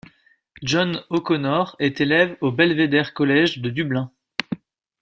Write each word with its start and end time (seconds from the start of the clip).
John 0.63 1.03
O'Conor 1.11 1.75
est 1.77 2.01
élève 2.01 2.35
au 2.41 2.51
Belvedere 2.51 3.13
College 3.13 3.59
de 3.59 3.69
Dublin. 3.69 4.09